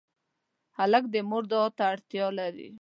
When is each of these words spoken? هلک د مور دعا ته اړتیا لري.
هلک 0.77 1.03
د 1.13 1.15
مور 1.29 1.43
دعا 1.51 1.67
ته 1.77 1.83
اړتیا 1.93 2.25
لري. 2.39 2.69